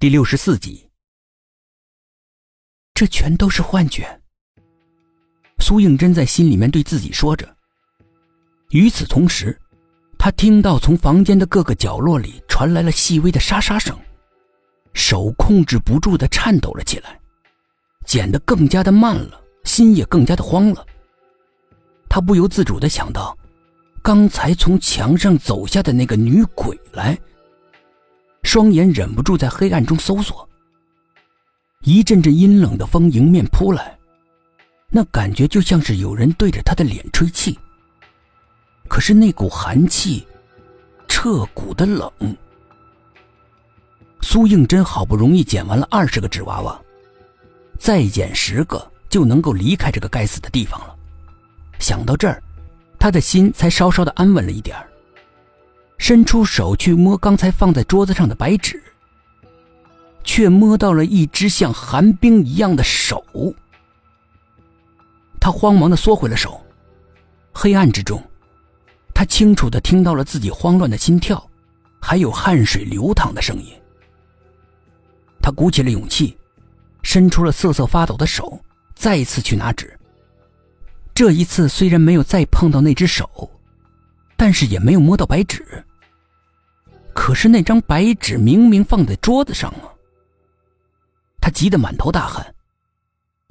[0.00, 0.88] 第六十四集，
[2.94, 4.08] 这全都是幻觉。
[5.58, 7.46] 苏应真在心里面对自己说着。
[8.70, 9.60] 与此同时，
[10.18, 13.94] 他听到从房间的各个角落里传来了细微的沙沙声，
[14.94, 17.20] 手控制不住的颤抖了起来，
[18.06, 20.82] 剪得更加的慢了，心也更加的慌了。
[22.08, 23.36] 他不由自主的想到，
[24.02, 27.20] 刚才从墙上走下的那个女鬼来。
[28.50, 30.48] 双眼忍不住在黑暗中搜索。
[31.84, 33.96] 一阵阵阴冷的风迎面扑来，
[34.88, 37.56] 那感觉就像是有人对着他的脸吹气。
[38.88, 40.26] 可是那股寒气，
[41.06, 42.10] 彻骨的冷。
[44.20, 46.76] 苏应真好不容易捡完了二十个纸娃娃，
[47.78, 50.96] 再捡十个就能够离开这个该死的地方了。
[51.78, 52.42] 想到这儿，
[52.98, 54.88] 他的心才稍稍的安稳了一点儿。
[56.00, 58.82] 伸出手去摸刚才放在桌子上的白纸，
[60.24, 63.22] 却摸到了一只像寒冰一样的手。
[65.38, 66.58] 他慌忙的缩回了手。
[67.52, 68.20] 黑暗之中，
[69.14, 71.48] 他清楚的听到了自己慌乱的心跳，
[72.00, 73.66] 还有汗水流淌的声音。
[75.42, 76.36] 他鼓起了勇气，
[77.02, 78.58] 伸出了瑟瑟发抖的手，
[78.94, 79.94] 再次去拿纸。
[81.14, 83.50] 这一次虽然没有再碰到那只手，
[84.34, 85.84] 但是也没有摸到白纸。
[87.20, 89.92] 可是那张白纸明明放在桌子上啊！
[91.38, 92.54] 他急得满头大汗，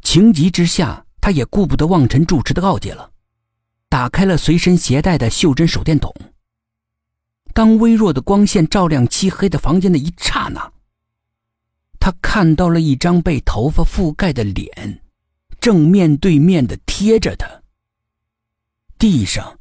[0.01, 3.11] 情急之下，他也顾不得望尘住持的告诫了，
[3.87, 6.11] 打开了随身携带的袖珍手电筒。
[7.53, 10.71] 当微弱的光线照亮漆黑的房间的一刹那，
[11.99, 15.03] 他看到了一张被头发覆盖的脸，
[15.61, 17.47] 正面对面的贴着他。
[18.97, 19.59] 地上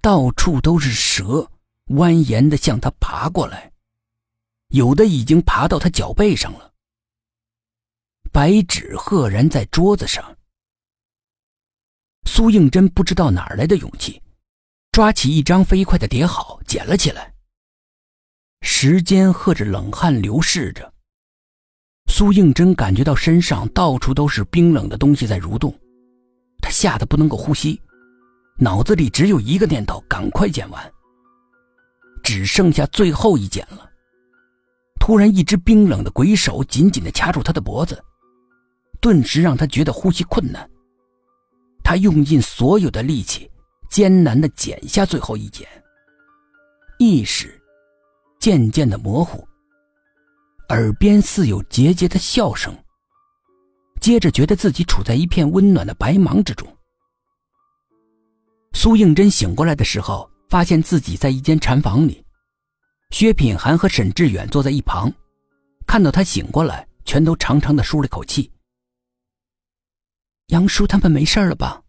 [0.00, 1.48] 到处都是蛇。
[1.86, 3.72] 蜿蜒的向他爬过来，
[4.68, 6.72] 有的已经爬到他脚背上了。
[8.32, 10.36] 白纸赫然在桌子上。
[12.26, 14.20] 苏应真不知道哪来的勇气，
[14.90, 17.32] 抓起一张飞快的叠好，捡了起来。
[18.62, 20.92] 时间和着冷汗流逝着，
[22.10, 25.72] 苏应真感觉到身上到处都是冰冷的东西在蠕动，
[26.60, 27.80] 他吓得不能够呼吸，
[28.58, 30.92] 脑子里只有一个念头：赶快捡完。
[32.26, 33.88] 只剩下最后一剪了。
[34.98, 38.02] 突然，一只冰冷的鬼手紧紧地掐住他的脖子，
[39.00, 40.68] 顿时让他觉得呼吸困难。
[41.84, 43.48] 他用尽所有的力气，
[43.88, 45.68] 艰难地剪下最后一剪。
[46.98, 47.62] 意识
[48.40, 49.46] 渐渐的模糊，
[50.70, 52.76] 耳边似有桀桀的笑声。
[54.00, 56.66] 接着，觉得自己处在一片温暖的白茫之中。
[58.72, 60.28] 苏应真醒过来的时候。
[60.48, 62.24] 发现自己在一间禅房里，
[63.10, 65.12] 薛品涵和沈志远坐在一旁，
[65.86, 68.50] 看到他醒过来，全都长长的舒了口气。
[70.48, 71.82] 杨叔他们没事了吧？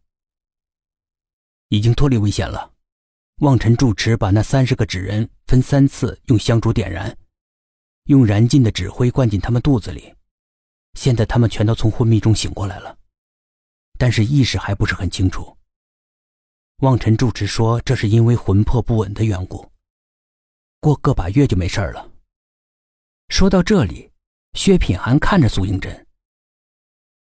[1.69, 2.71] 已经脱离危险了。
[3.41, 7.15] 望尘住持把那三十个纸人分三次用香烛点燃，
[8.05, 10.13] 用燃尽的纸灰灌进他们肚子里，
[10.95, 12.97] 现在他们全都从昏迷中醒过来了，
[13.99, 15.56] 但是意识还不是很清楚。
[16.77, 19.71] 望尘住持说：“这是因为魂魄不稳的缘故，
[20.79, 22.11] 过个把月就没事了。”
[23.29, 24.11] 说到这里，
[24.53, 26.07] 薛品涵看着苏应真：“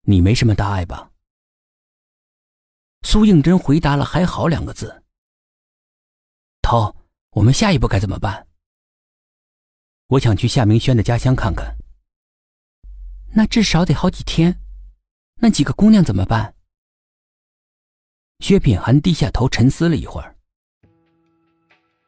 [0.05, 1.11] 你没什么大碍吧？”
[3.03, 5.03] 苏应真回答了“还好”两个字。
[6.61, 6.95] 头，
[7.31, 8.47] 我们下一步该怎么办？
[10.09, 11.75] 我想去夏明轩的家乡看看。
[13.33, 14.61] 那至少得好几天，
[15.37, 16.55] 那几个姑娘怎么办？
[18.41, 20.35] 薛品涵低下头沉思了一会儿。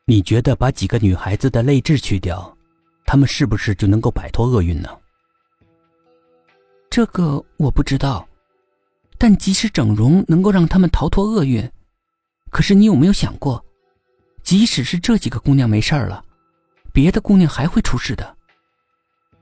[0.05, 2.57] 你觉得把几个女孩子的泪痣去掉，
[3.05, 4.89] 她们是不是就能够摆脱厄运呢？
[6.89, 8.27] 这个我不知道，
[9.19, 11.69] 但即使整容能够让她们逃脱厄运，
[12.51, 13.65] 可是你有没有想过，
[14.43, 16.25] 即使是这几个姑娘没事了，
[16.93, 18.37] 别的姑娘还会出事的，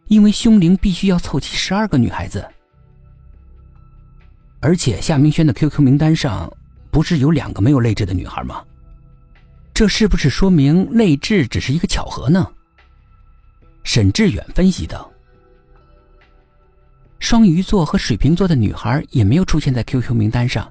[0.06, 2.46] 因为凶灵必须要凑齐十二个女孩子，
[4.60, 6.50] 而且夏明轩的 QQ 名单上。
[6.90, 8.64] 不是有两个没有泪痣的女孩吗？
[9.74, 12.50] 这是不是说明泪痣只是一个巧合呢？
[13.84, 15.08] 沈志远分析道
[17.20, 20.70] ：“双鱼座和水瓶座的女孩也没有出现在 QQ 名单上，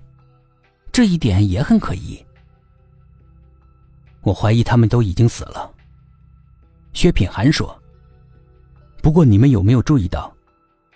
[0.92, 2.22] 这一点也很可疑。
[4.22, 5.72] 我怀疑他们都已经死了。”
[6.94, 7.80] 薛品涵说
[9.02, 10.36] ：“不过你们有没有注意到，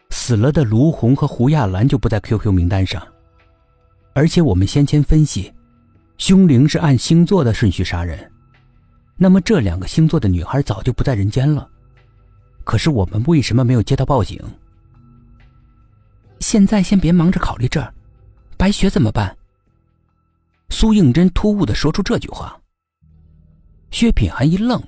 [0.10, 3.02] 死了的卢红和胡亚兰就不在 QQ 名单上？”
[4.14, 5.54] 而且我们先前分析，
[6.18, 8.32] 凶灵是按星座的顺序杀人，
[9.18, 11.70] 那么这两个星座的女孩早就不在人间了，
[12.64, 14.40] 可是我们为什么没有接到报警？
[16.40, 17.94] 现在先别忙着考虑这，
[18.58, 19.38] 白雪怎么办？
[20.70, 22.58] 苏应真突兀的说出这句话。
[23.92, 24.82] 薛品涵一愣：“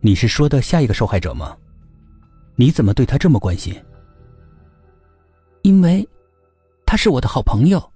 [0.00, 1.56] 你是说的下一个受害者吗？
[2.56, 3.74] 你怎么对他这么关心？”
[5.62, 6.06] 因为，
[6.88, 7.92] 他是我的好朋友。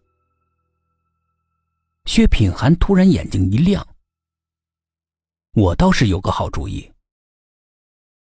[2.05, 3.89] 薛品涵突然眼睛一亮
[5.57, 6.92] ：“我倒是有个好主意。”